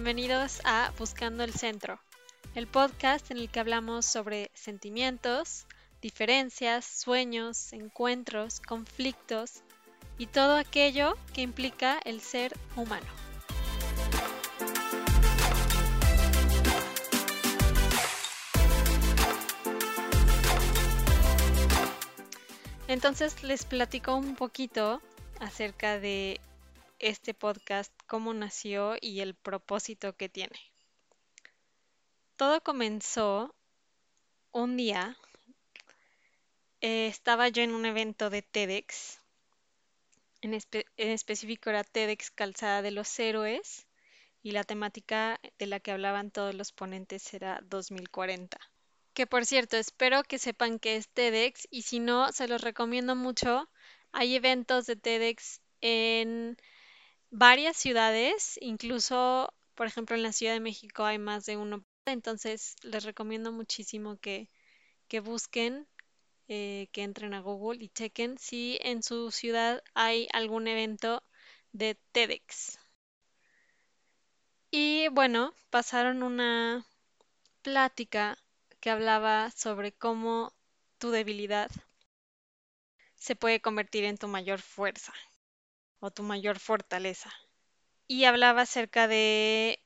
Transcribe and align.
bienvenidos 0.00 0.60
a 0.62 0.92
Buscando 0.96 1.42
el 1.42 1.52
Centro, 1.52 1.98
el 2.54 2.68
podcast 2.68 3.32
en 3.32 3.38
el 3.38 3.50
que 3.50 3.58
hablamos 3.58 4.06
sobre 4.06 4.48
sentimientos, 4.54 5.66
diferencias, 6.00 6.84
sueños, 6.84 7.72
encuentros, 7.72 8.60
conflictos 8.60 9.64
y 10.16 10.26
todo 10.26 10.54
aquello 10.54 11.16
que 11.34 11.40
implica 11.40 11.98
el 12.04 12.20
ser 12.20 12.56
humano. 12.76 13.08
Entonces 22.86 23.42
les 23.42 23.64
platico 23.64 24.14
un 24.14 24.36
poquito 24.36 25.02
acerca 25.40 25.98
de 25.98 26.40
este 26.98 27.34
podcast, 27.34 27.92
cómo 28.06 28.34
nació 28.34 28.96
y 29.00 29.20
el 29.20 29.34
propósito 29.34 30.16
que 30.16 30.28
tiene. 30.28 30.58
Todo 32.36 32.62
comenzó 32.62 33.54
un 34.52 34.76
día, 34.76 35.16
eh, 36.80 37.08
estaba 37.08 37.48
yo 37.48 37.62
en 37.62 37.74
un 37.74 37.86
evento 37.86 38.30
de 38.30 38.42
TEDx, 38.42 39.20
en, 40.40 40.54
en 40.54 41.10
específico 41.10 41.70
era 41.70 41.84
TEDx 41.84 42.30
Calzada 42.30 42.82
de 42.82 42.92
los 42.92 43.18
Héroes 43.18 43.86
y 44.42 44.52
la 44.52 44.64
temática 44.64 45.40
de 45.58 45.66
la 45.66 45.80
que 45.80 45.90
hablaban 45.90 46.30
todos 46.30 46.54
los 46.54 46.72
ponentes 46.72 47.34
era 47.34 47.60
2040. 47.64 48.58
Que 49.14 49.26
por 49.26 49.44
cierto, 49.44 49.76
espero 49.76 50.22
que 50.22 50.38
sepan 50.38 50.78
que 50.78 50.96
es 50.96 51.08
TEDx 51.08 51.66
y 51.70 51.82
si 51.82 51.98
no, 51.98 52.30
se 52.32 52.46
los 52.46 52.60
recomiendo 52.60 53.16
mucho. 53.16 53.68
Hay 54.12 54.36
eventos 54.36 54.86
de 54.86 54.96
TEDx 54.96 55.60
en 55.80 56.56
varias 57.30 57.76
ciudades, 57.76 58.58
incluso, 58.60 59.52
por 59.74 59.86
ejemplo, 59.86 60.16
en 60.16 60.22
la 60.22 60.32
Ciudad 60.32 60.52
de 60.54 60.60
México 60.60 61.04
hay 61.04 61.18
más 61.18 61.46
de 61.46 61.56
uno. 61.56 61.84
Entonces, 62.06 62.76
les 62.82 63.04
recomiendo 63.04 63.52
muchísimo 63.52 64.18
que, 64.18 64.48
que 65.08 65.20
busquen, 65.20 65.88
eh, 66.48 66.88
que 66.92 67.02
entren 67.04 67.34
a 67.34 67.40
Google 67.40 67.84
y 67.84 67.90
chequen 67.90 68.38
si 68.38 68.78
en 68.82 69.02
su 69.02 69.30
ciudad 69.32 69.82
hay 69.94 70.28
algún 70.32 70.68
evento 70.68 71.22
de 71.72 71.96
TEDx. 72.12 72.78
Y 74.70 75.08
bueno, 75.08 75.52
pasaron 75.68 76.22
una 76.22 76.86
plática 77.62 78.38
que 78.80 78.90
hablaba 78.90 79.50
sobre 79.50 79.92
cómo 79.92 80.54
tu 80.98 81.10
debilidad 81.10 81.70
se 83.16 83.36
puede 83.36 83.60
convertir 83.60 84.04
en 84.04 84.16
tu 84.16 84.28
mayor 84.28 84.60
fuerza 84.62 85.12
o 86.00 86.10
tu 86.10 86.22
mayor 86.22 86.58
fortaleza. 86.58 87.32
Y 88.06 88.24
hablaba 88.24 88.62
acerca 88.62 89.08
de 89.08 89.80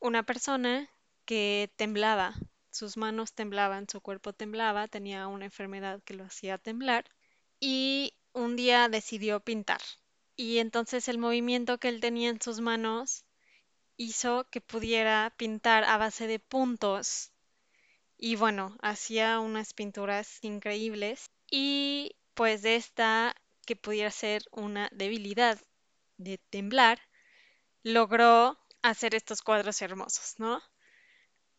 una 0.00 0.22
persona 0.22 0.88
que 1.24 1.70
temblaba, 1.76 2.34
sus 2.70 2.96
manos 2.96 3.34
temblaban, 3.34 3.88
su 3.88 4.00
cuerpo 4.00 4.32
temblaba, 4.32 4.88
tenía 4.88 5.26
una 5.26 5.44
enfermedad 5.44 6.02
que 6.04 6.14
lo 6.14 6.24
hacía 6.24 6.58
temblar 6.58 7.04
y 7.60 8.14
un 8.32 8.56
día 8.56 8.88
decidió 8.88 9.40
pintar. 9.40 9.80
Y 10.36 10.58
entonces 10.58 11.08
el 11.08 11.18
movimiento 11.18 11.78
que 11.78 11.88
él 11.88 12.00
tenía 12.00 12.30
en 12.30 12.40
sus 12.40 12.60
manos 12.60 13.24
hizo 13.96 14.48
que 14.50 14.60
pudiera 14.60 15.32
pintar 15.36 15.84
a 15.84 15.98
base 15.98 16.26
de 16.26 16.38
puntos. 16.38 17.30
Y 18.16 18.36
bueno, 18.36 18.76
hacía 18.80 19.38
unas 19.40 19.74
pinturas 19.74 20.42
increíbles. 20.42 21.30
Y 21.50 22.16
pues 22.34 22.62
de 22.62 22.76
esta 22.76 23.36
que 23.66 23.76
pudiera 23.76 24.10
ser 24.10 24.42
una 24.50 24.88
debilidad 24.92 25.60
de 26.18 26.38
temblar, 26.38 27.00
logró 27.82 28.58
hacer 28.82 29.14
estos 29.14 29.42
cuadros 29.42 29.82
hermosos, 29.82 30.34
¿no? 30.38 30.62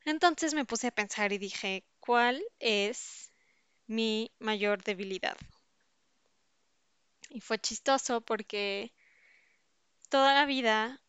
Entonces 0.05 0.53
me 0.53 0.65
puse 0.65 0.87
a 0.87 0.91
pensar 0.91 1.31
y 1.31 1.37
dije, 1.37 1.85
¿cuál 1.99 2.43
es 2.59 3.31
mi 3.87 4.31
mayor 4.39 4.83
debilidad? 4.83 5.37
Y 7.29 7.41
fue 7.41 7.59
chistoso 7.59 8.21
porque 8.21 8.93
toda 10.09 10.33
la 10.33 10.45
vida 10.45 11.01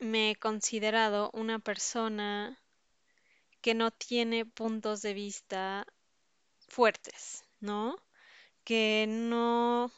me 0.00 0.30
he 0.30 0.36
considerado 0.36 1.30
una 1.32 1.58
persona 1.58 2.58
que 3.60 3.74
no 3.74 3.90
tiene 3.90 4.46
puntos 4.46 5.02
de 5.02 5.12
vista 5.12 5.86
fuertes, 6.68 7.44
¿no? 7.60 7.96
Que 8.66 9.06
no 9.08 9.90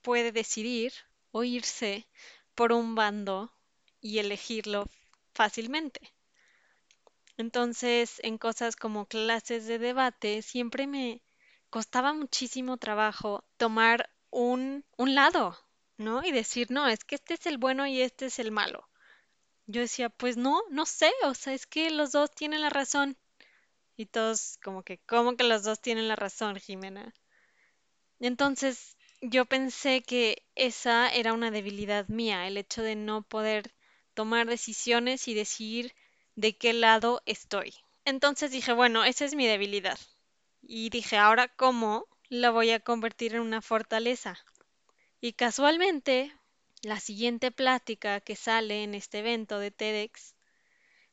puede 0.00 0.32
decidir 0.32 0.94
o 1.32 1.44
irse 1.44 2.06
por 2.54 2.72
un 2.72 2.94
bando 2.94 3.52
y 4.00 4.18
elegirlo 4.18 4.88
fácilmente. 5.34 6.00
Entonces, 7.36 8.20
en 8.22 8.38
cosas 8.38 8.76
como 8.76 9.06
clases 9.06 9.66
de 9.66 9.78
debate, 9.78 10.42
siempre 10.42 10.86
me 10.86 11.22
costaba 11.68 12.12
muchísimo 12.12 12.76
trabajo 12.76 13.44
tomar 13.56 14.08
un, 14.30 14.84
lado, 14.96 15.58
¿no? 15.96 16.24
Y 16.24 16.30
decir, 16.30 16.70
no, 16.70 16.86
es 16.86 17.02
que 17.04 17.16
este 17.16 17.34
es 17.34 17.46
el 17.46 17.58
bueno 17.58 17.86
y 17.86 18.02
este 18.02 18.26
es 18.26 18.38
el 18.38 18.52
malo. 18.52 18.88
Yo 19.66 19.80
decía, 19.80 20.10
pues 20.10 20.36
no, 20.36 20.62
no 20.70 20.86
sé, 20.86 21.10
o 21.24 21.34
sea, 21.34 21.54
es 21.54 21.66
que 21.66 21.90
los 21.90 22.12
dos 22.12 22.30
tienen 22.30 22.60
la 22.60 22.70
razón. 22.70 23.16
Y 23.96 24.06
todos 24.06 24.58
como 24.62 24.82
que, 24.82 24.98
¿cómo 25.06 25.36
que 25.36 25.44
los 25.44 25.64
dos 25.64 25.80
tienen 25.80 26.08
la 26.08 26.16
razón, 26.16 26.56
Jimena? 26.56 27.12
Entonces, 28.20 28.96
yo 29.20 29.46
pensé 29.46 30.02
que 30.02 30.42
esa 30.54 31.08
era 31.08 31.32
una 31.32 31.50
debilidad 31.50 32.08
mía, 32.08 32.46
el 32.46 32.56
hecho 32.56 32.82
de 32.82 32.94
no 32.94 33.22
poder 33.22 33.72
tomar 34.14 34.46
decisiones 34.46 35.26
y 35.28 35.34
decir 35.34 35.94
de 36.36 36.56
qué 36.56 36.72
lado 36.72 37.22
estoy. 37.26 37.74
Entonces 38.04 38.50
dije, 38.50 38.72
bueno, 38.72 39.04
esa 39.04 39.24
es 39.24 39.34
mi 39.34 39.46
debilidad. 39.46 39.98
Y 40.62 40.90
dije, 40.90 41.16
ahora 41.16 41.48
cómo 41.48 42.06
la 42.28 42.50
voy 42.50 42.70
a 42.70 42.80
convertir 42.80 43.34
en 43.34 43.40
una 43.40 43.62
fortaleza. 43.62 44.38
Y 45.20 45.32
casualmente, 45.32 46.32
la 46.82 47.00
siguiente 47.00 47.50
plática 47.50 48.20
que 48.20 48.36
sale 48.36 48.82
en 48.82 48.94
este 48.94 49.18
evento 49.18 49.58
de 49.58 49.70
TEDx, 49.70 50.34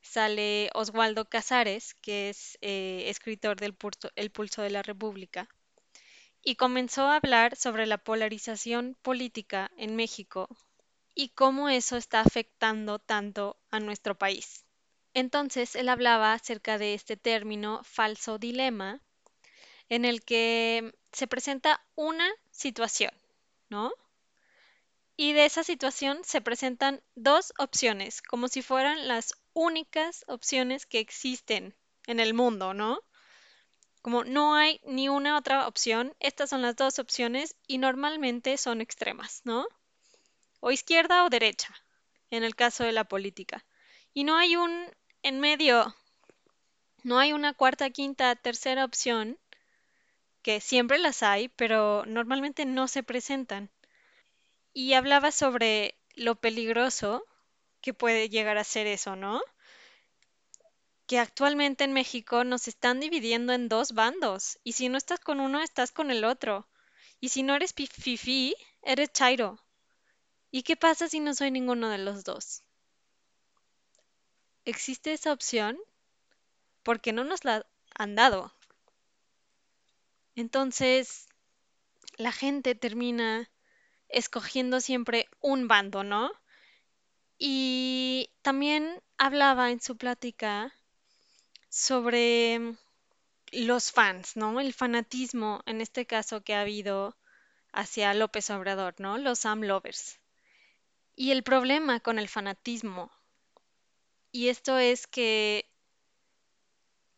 sale 0.01 0.69
Oswaldo 0.74 1.25
Casares, 1.25 1.94
que 1.95 2.29
es 2.29 2.57
eh, 2.62 3.06
escritor 3.07 3.57
del 3.57 3.74
Pulso, 3.74 4.62
de 4.62 4.69
la 4.69 4.81
República, 4.81 5.50
y 6.47 6.55
comenzó 6.55 7.07
a 7.07 7.17
hablar 7.17 7.57
sobre 7.57 7.85
la 7.85 7.97
polarización 7.97 8.95
política 9.01 9.69
en 9.75 9.97
México 9.97 10.47
y 11.13 11.27
cómo 11.27 11.67
eso 11.67 11.97
está 11.97 12.21
afectando 12.21 12.99
tanto 12.99 13.57
a 13.69 13.81
nuestro 13.81 14.17
país. 14.17 14.63
Entonces 15.13 15.75
él 15.75 15.89
hablaba 15.89 16.31
acerca 16.31 16.77
de 16.77 16.93
este 16.93 17.17
término 17.17 17.83
falso 17.83 18.37
dilema 18.37 19.01
en 19.89 20.05
el 20.05 20.23
que 20.23 20.95
se 21.11 21.27
presenta 21.27 21.85
una 21.95 22.29
situación, 22.51 23.11
¿no? 23.67 23.91
Y 25.17 25.33
de 25.33 25.43
esa 25.43 25.65
situación 25.65 26.19
se 26.23 26.39
presentan 26.39 27.03
dos 27.15 27.51
opciones, 27.57 28.21
como 28.21 28.47
si 28.47 28.61
fueran 28.61 29.09
las 29.09 29.33
únicas 29.51 30.23
opciones 30.29 30.85
que 30.85 30.99
existen 30.99 31.75
en 32.05 32.21
el 32.21 32.33
mundo, 32.33 32.73
¿no? 32.73 33.01
Como 34.07 34.23
no 34.23 34.56
hay 34.56 34.79
ni 34.85 35.09
una 35.09 35.38
otra 35.38 35.68
opción, 35.68 36.16
estas 36.22 36.50
son 36.50 36.62
las 36.62 36.78
dos 36.78 36.97
opciones 36.97 37.57
y 37.68 37.78
normalmente 37.78 38.56
son 38.56 38.79
extremas, 38.79 39.41
¿no? 39.44 39.68
O 40.62 40.72
izquierda 40.72 41.25
o 41.25 41.29
derecha, 41.29 41.75
en 42.31 42.45
el 42.45 42.56
caso 42.56 42.85
de 42.85 42.94
la 42.94 43.03
política. 43.03 43.66
Y 44.13 44.23
no 44.23 44.38
hay 44.38 44.56
un 44.56 44.90
en 45.23 45.41
medio, 45.41 45.94
no 47.03 47.19
hay 47.19 47.33
una 47.33 47.54
cuarta, 47.54 47.89
quinta, 47.89 48.33
tercera 48.38 48.86
opción, 48.86 49.38
que 50.42 50.62
siempre 50.62 51.00
las 51.00 51.21
hay, 51.21 51.50
pero 51.50 52.06
normalmente 52.06 52.63
no 52.63 52.88
se 52.88 53.03
presentan. 53.03 53.69
Y 54.71 54.94
hablaba 54.94 55.33
sobre 55.33 55.95
lo 56.15 56.36
peligroso 56.36 57.25
que 57.81 57.94
puede 57.94 58.30
llegar 58.30 58.57
a 58.57 58.63
ser 58.63 58.88
eso, 58.88 59.18
¿no? 59.18 59.42
Que 61.07 61.19
actualmente 61.19 61.86
en 61.86 61.94
México 61.94 62.44
nos 62.44 62.68
están 62.68 63.00
dividiendo 63.00 63.54
en 63.54 63.69
dos 63.69 63.94
bandos, 63.94 64.59
y 64.65 64.74
si 64.74 64.89
no 64.89 64.98
estás 64.98 65.21
con 65.21 65.39
uno, 65.39 65.62
estás 65.62 65.92
con 65.92 66.12
el 66.12 66.25
otro. 66.25 66.68
Y 67.21 67.30
si 67.30 67.44
no 67.44 67.56
eres 67.56 67.74
fifi, 67.74 68.56
eres 68.83 69.13
chairo. 69.13 69.57
¿Y 70.51 70.63
qué 70.63 70.75
pasa 70.75 71.07
si 71.07 71.21
no 71.21 71.33
soy 71.33 71.50
ninguno 71.50 71.89
de 71.89 71.98
los 71.98 72.25
dos? 72.25 72.62
¿Existe 74.65 75.13
esa 75.13 75.31
opción? 75.31 75.77
Porque 76.83 77.13
no 77.13 77.24
nos 77.24 77.45
la 77.45 77.65
han 77.95 78.15
dado. 78.15 78.53
Entonces, 80.36 81.30
la 82.18 82.33
gente 82.33 82.75
termina 82.75 83.50
escogiendo 84.10 84.81
siempre 84.81 85.30
un 85.39 85.69
bando, 85.69 86.03
¿no? 86.03 86.31
Y 87.38 88.30
también 88.42 89.01
hablaba 89.18 89.71
en 89.71 89.80
su 89.81 89.95
plática 89.95 90.74
sobre 91.69 92.75
los 93.51 93.91
fans, 93.91 94.37
¿no? 94.37 94.59
El 94.59 94.73
fanatismo, 94.73 95.61
en 95.65 95.81
este 95.81 96.05
caso, 96.05 96.41
que 96.43 96.55
ha 96.55 96.61
habido 96.61 97.17
hacia 97.73 98.13
López 98.13 98.49
Obrador, 98.51 98.95
¿no? 98.99 99.17
Los 99.17 99.39
Sam 99.39 99.63
Lovers. 99.63 100.19
Y 101.17 101.31
el 101.31 101.43
problema 101.43 101.99
con 101.99 102.19
el 102.19 102.29
fanatismo 102.29 103.11
Y 104.31 104.47
esto 104.47 104.77
es 104.77 105.05
que 105.05 105.69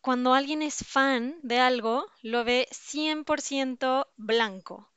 cuando 0.02 0.34
alguien 0.34 0.60
es 0.60 0.84
fan 0.84 1.38
de 1.42 1.58
algo, 1.58 2.04
lo 2.20 2.44
ve 2.44 2.68
100% 2.70 4.08
blanco 4.16 4.90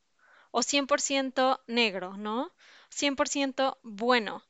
o 0.52 0.62
100% 0.62 1.62
negro, 1.68 2.18
¿no? 2.18 2.52
100% 2.90 3.78
bueno. 3.84 4.44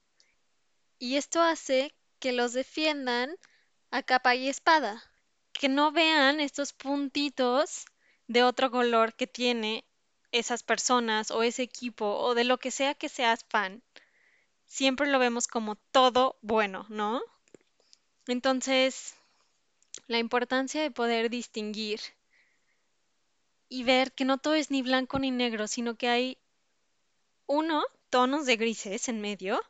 Y 0.98 1.18
esto 1.18 1.40
hace 1.40 1.94
que 2.18 2.32
los 2.32 2.54
defiendan 2.54 3.38
a 3.94 4.02
capa 4.02 4.34
y 4.34 4.50
espada, 4.50 5.04
que 5.54 5.70
no 5.70 5.92
vean 5.92 6.40
estos 6.40 6.74
puntitos 6.74 7.86
de 8.28 8.42
otro 8.44 8.72
color 8.72 9.14
que 9.14 9.28
tiene 9.28 9.86
esas 10.32 10.64
personas 10.64 11.30
o 11.30 11.44
ese 11.44 11.62
equipo 11.62 12.18
o 12.18 12.34
de 12.34 12.44
lo 12.44 12.58
que 12.58 12.72
sea 12.72 12.96
que 12.96 13.08
seas 13.08 13.46
fan. 13.50 13.84
Siempre 14.66 15.06
lo 15.06 15.20
vemos 15.20 15.46
como 15.46 15.76
todo 15.92 16.40
bueno, 16.42 16.88
¿no? 16.90 17.22
Entonces, 18.26 19.14
la 20.08 20.18
importancia 20.18 20.82
de 20.82 20.90
poder 20.90 21.30
distinguir 21.30 22.00
y 23.70 23.84
ver 23.84 24.12
que 24.12 24.26
no 24.26 24.40
todo 24.40 24.56
es 24.56 24.72
ni 24.72 24.82
blanco 24.82 25.20
ni 25.20 25.30
negro, 25.30 25.68
sino 25.68 25.94
que 25.98 26.10
hay 26.10 26.38
uno, 27.46 27.84
tonos 28.10 28.48
de 28.48 28.56
grises 28.56 29.08
en 29.08 29.22
medio 29.22 29.62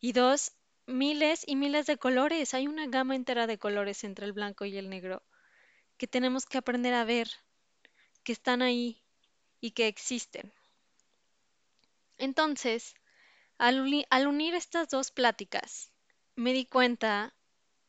y 0.00 0.12
dos, 0.12 0.52
miles 0.86 1.44
y 1.46 1.56
miles 1.56 1.86
de 1.86 1.98
colores. 1.98 2.54
Hay 2.54 2.66
una 2.66 2.86
gama 2.86 3.16
entera 3.16 3.46
de 3.46 3.58
colores 3.58 4.04
entre 4.04 4.26
el 4.26 4.32
blanco 4.32 4.64
y 4.64 4.76
el 4.76 4.90
negro 4.90 5.22
que 5.96 6.06
tenemos 6.06 6.46
que 6.46 6.58
aprender 6.58 6.94
a 6.94 7.04
ver, 7.04 7.30
que 8.22 8.32
están 8.32 8.62
ahí 8.62 9.02
y 9.60 9.72
que 9.72 9.86
existen. 9.86 10.52
Entonces, 12.18 12.94
al, 13.58 13.80
unir 14.26 14.54
estas 14.54 14.88
dos 14.88 15.10
pláticas, 15.10 15.92
me 16.36 16.52
di 16.52 16.64
cuenta 16.64 17.34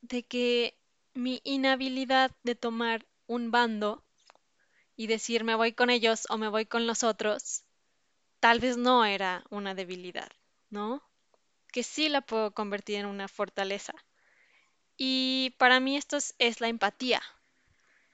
de 0.02 0.24
que 0.24 0.78
mi 1.14 1.42
inhabilidad 1.44 2.32
de 2.44 2.56
tomar 2.56 3.06
un 3.28 3.52
bando 3.52 4.04
y 4.96 5.08
decir 5.08 5.44
me 5.44 5.56
voy 5.56 5.74
con 5.74 5.90
ellos 5.90 6.28
o 6.30 6.38
me 6.38 6.48
voy 6.48 6.66
con 6.66 6.86
los 6.88 7.04
otros, 7.04 7.64
tal 8.40 8.60
vez 8.60 8.78
no 8.78 9.06
era 9.06 9.44
una 9.50 9.74
debilidad, 9.74 10.30
¿no? 10.70 11.02
Que 11.76 11.84
sí 11.84 12.08
la 12.08 12.22
puedo 12.22 12.52
convertir 12.52 12.96
en 12.96 13.06
una 13.06 13.28
fortaleza. 13.28 13.94
Y 14.96 15.54
para 15.58 15.82
mí 15.82 15.98
esto 15.98 16.16
es, 16.16 16.34
es 16.40 16.62
la 16.62 16.70
empatía, 16.70 17.22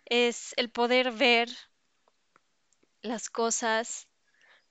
es 0.05 0.55
el 0.57 0.71
poder 0.71 1.11
ver 1.11 1.47
las 3.03 3.29
cosas 3.29 4.07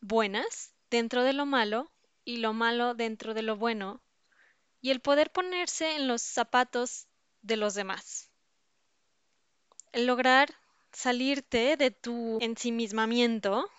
buenas 0.00 0.74
dentro 0.90 1.22
de 1.22 1.34
lo 1.34 1.46
malo 1.46 1.88
y 2.24 2.38
lo 2.38 2.52
malo 2.52 2.94
dentro 2.94 3.32
de 3.32 3.42
lo 3.42 3.54
bueno 3.54 4.02
y 4.80 4.90
el 4.90 4.98
poder 4.98 5.30
ponerse 5.30 5.94
en 5.94 6.08
los 6.08 6.20
zapatos 6.20 7.06
de 7.42 7.56
los 7.56 7.74
demás. 7.74 8.28
El 9.92 10.06
lograr 10.06 10.52
salirte 10.90 11.76
de 11.76 11.92
tu 11.92 12.38
ensimismamiento 12.40 13.70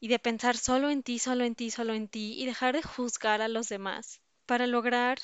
y 0.00 0.08
de 0.08 0.18
pensar 0.18 0.56
solo 0.56 0.90
en 0.90 1.02
ti, 1.02 1.18
solo 1.18 1.44
en 1.44 1.54
ti, 1.54 1.70
solo 1.70 1.94
en 1.94 2.08
ti 2.08 2.34
y 2.40 2.46
dejar 2.46 2.74
de 2.74 2.82
juzgar 2.82 3.42
a 3.42 3.48
los 3.48 3.68
demás 3.68 4.20
para 4.46 4.66
lograr 4.66 5.18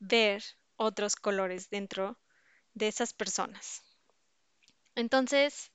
ver 0.00 0.42
otros 0.76 1.16
colores 1.16 1.70
dentro 1.70 2.18
de 2.74 2.88
esas 2.88 3.12
personas. 3.12 3.82
Entonces, 4.96 5.70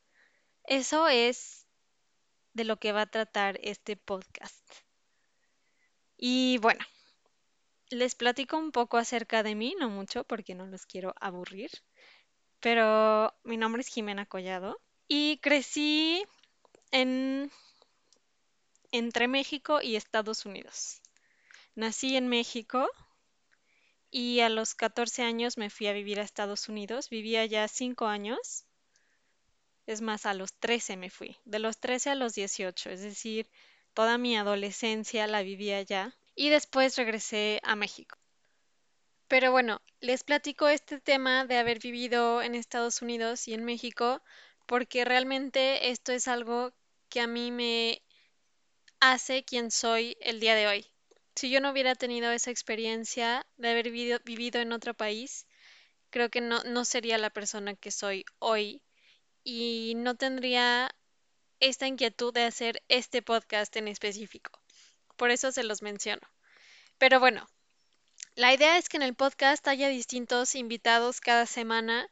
eso 0.66 1.08
es 1.08 1.66
de 2.54 2.66
lo 2.66 2.78
que 2.78 2.92
va 2.92 3.02
a 3.02 3.12
tratar 3.12 3.58
este 3.64 3.96
podcast. 3.96 4.66
Y 6.18 6.58
bueno, 6.58 6.84
les 7.90 8.16
platico 8.16 8.58
un 8.58 8.72
poco 8.72 8.98
acerca 8.98 9.44
de 9.44 9.56
mí, 9.56 9.76
no 9.80 9.90
mucho 9.90 10.26
porque 10.26 10.56
no 10.56 10.68
los 10.68 10.86
quiero 10.86 11.16
aburrir, 11.22 11.72
pero 12.60 13.34
mi 13.44 13.56
nombre 13.56 13.82
es 13.82 13.88
Jimena 13.88 14.26
Collado 14.26 14.82
y 15.08 15.38
crecí 15.38 16.24
en 16.92 17.52
entre 19.00 19.28
México 19.28 19.82
y 19.82 19.96
Estados 19.96 20.46
Unidos. 20.46 21.02
Nací 21.74 22.16
en 22.16 22.28
México 22.28 22.88
y 24.12 24.42
a 24.42 24.50
los 24.50 24.76
14 24.76 25.24
años 25.24 25.58
me 25.58 25.70
fui 25.70 25.88
a 25.88 25.94
vivir 25.94 26.20
a 26.20 26.24
Estados 26.24 26.70
Unidos. 26.70 27.10
Vivía 27.10 27.46
ya 27.46 27.68
5 27.68 28.06
años. 28.06 28.66
Es 29.88 30.02
más, 30.02 30.26
a 30.26 30.34
los 30.34 30.54
13 30.54 30.98
me 30.98 31.10
fui. 31.10 31.38
De 31.46 31.60
los 31.60 31.80
13 31.80 32.12
a 32.12 32.16
los 32.16 32.36
18, 32.36 32.92
es 32.92 33.02
decir, 33.02 33.50
toda 33.94 34.18
mi 34.18 34.38
adolescencia 34.38 35.26
la 35.26 35.42
vivía 35.42 35.78
allá. 35.78 36.16
Y 36.36 36.50
después 36.50 36.96
regresé 36.96 37.60
a 37.64 37.76
México. 37.76 38.18
Pero 39.28 39.52
bueno, 39.52 39.82
les 40.00 40.24
platico 40.24 40.68
este 40.68 41.00
tema 41.00 41.46
de 41.46 41.58
haber 41.58 41.80
vivido 41.80 42.42
en 42.42 42.56
Estados 42.56 43.02
Unidos 43.02 43.48
y 43.48 43.54
en 43.54 43.64
México 43.64 44.22
porque 44.66 45.06
realmente 45.06 45.90
esto 45.90 46.12
es 46.12 46.28
algo 46.28 46.72
que 47.10 47.22
a 47.22 47.28
mí 47.28 47.52
me 47.52 48.02
hace 49.00 49.44
quien 49.44 49.72
soy 49.72 50.18
el 50.22 50.40
día 50.40 50.56
de 50.56 50.68
hoy. 50.68 50.86
Si 51.36 51.50
yo 51.50 51.62
no 51.62 51.72
hubiera 51.72 51.96
tenido 51.96 52.32
esa 52.32 52.52
experiencia 52.52 53.46
de 53.58 53.70
haber 53.70 53.92
vivido, 53.92 54.20
vivido 54.26 54.60
en 54.60 54.74
otro 54.74 54.94
país, 54.94 55.48
creo 56.10 56.30
que 56.30 56.42
no, 56.42 56.64
no 56.64 56.86
sería 56.86 57.18
la 57.18 57.30
persona 57.30 57.76
que 57.76 57.92
soy 57.92 58.26
hoy 58.40 58.82
y 59.44 59.94
no 59.96 60.16
tendría 60.16 60.94
esta 61.60 61.88
inquietud 61.88 62.34
de 62.34 62.44
hacer 62.44 62.84
este 62.90 63.22
podcast 63.22 63.76
en 63.76 63.88
específico. 63.88 64.52
Por 65.18 65.32
eso 65.32 65.52
se 65.52 65.64
los 65.64 65.82
menciono. 65.82 66.28
Pero 66.98 67.20
bueno, 67.20 67.48
la 68.36 68.54
idea 68.54 68.78
es 68.78 68.90
que 68.90 68.98
en 68.98 69.04
el 69.04 69.16
podcast 69.16 69.68
haya 69.68 69.90
distintos 69.90 70.56
invitados 70.56 71.22
cada 71.22 71.46
semana 71.46 72.10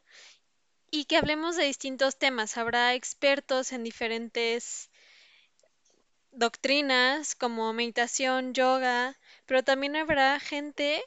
y 0.90 1.04
que 1.04 1.16
hablemos 1.16 1.56
de 1.56 1.64
distintos 1.64 2.18
temas. 2.18 2.56
Habrá 2.56 2.94
expertos 2.94 3.72
en 3.72 3.84
diferentes 3.84 4.90
doctrinas 6.38 7.34
como 7.34 7.72
meditación, 7.72 8.54
yoga, 8.54 9.18
pero 9.44 9.64
también 9.64 9.96
habrá 9.96 10.38
gente 10.38 11.02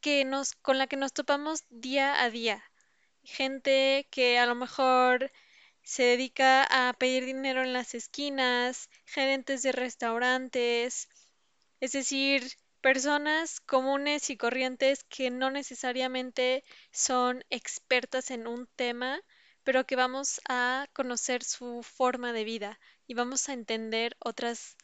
que 0.00 0.24
nos, 0.24 0.54
con 0.54 0.78
la 0.78 0.86
que 0.86 0.96
nos 0.96 1.12
topamos 1.12 1.64
día 1.68 2.22
a 2.22 2.30
día. 2.30 2.64
Gente 3.22 4.08
que 4.10 4.38
a 4.38 4.46
lo 4.46 4.54
mejor 4.54 5.30
se 5.82 6.04
dedica 6.04 6.64
a 6.64 6.94
pedir 6.94 7.26
dinero 7.26 7.62
en 7.62 7.74
las 7.74 7.94
esquinas, 7.94 8.88
gerentes 9.04 9.62
de 9.62 9.72
restaurantes, 9.72 11.08
es 11.80 11.92
decir, 11.92 12.50
personas 12.80 13.60
comunes 13.60 14.30
y 14.30 14.38
corrientes 14.38 15.04
que 15.04 15.30
no 15.30 15.50
necesariamente 15.50 16.64
son 16.92 17.44
expertas 17.50 18.30
en 18.30 18.46
un 18.46 18.66
tema, 18.74 19.20
pero 19.64 19.84
que 19.84 19.96
vamos 19.96 20.40
a 20.48 20.86
conocer 20.94 21.44
su 21.44 21.82
forma 21.82 22.32
de 22.32 22.44
vida 22.44 22.80
y 23.12 23.14
vamos 23.14 23.50
a 23.50 23.52
entender 23.52 24.16
otras 24.20 24.78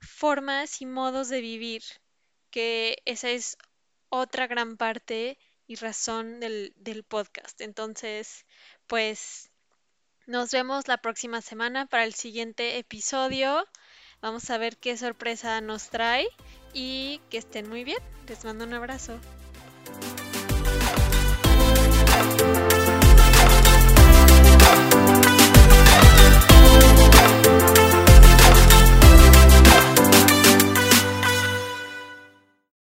formas 0.00 0.80
y 0.80 0.86
modos 0.86 1.28
de 1.28 1.42
vivir, 1.42 1.82
que 2.50 3.02
esa 3.04 3.28
es 3.28 3.58
otra 4.08 4.46
gran 4.46 4.78
parte 4.78 5.36
y 5.66 5.74
razón 5.74 6.40
del, 6.40 6.72
del 6.76 7.04
podcast. 7.04 7.60
Entonces, 7.60 8.46
pues 8.86 9.50
nos 10.26 10.52
vemos 10.52 10.88
la 10.88 10.96
próxima 10.96 11.42
semana 11.42 11.84
para 11.84 12.04
el 12.04 12.14
siguiente 12.14 12.78
episodio. 12.78 13.68
Vamos 14.22 14.48
a 14.48 14.56
ver 14.56 14.78
qué 14.78 14.96
sorpresa 14.96 15.60
nos 15.60 15.90
trae 15.90 16.26
y 16.72 17.20
que 17.28 17.36
estén 17.36 17.68
muy 17.68 17.84
bien. 17.84 18.02
Les 18.26 18.42
mando 18.46 18.64
un 18.64 18.72
abrazo. 18.72 19.20